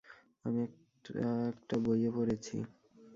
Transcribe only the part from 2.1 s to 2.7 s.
পড়েছি।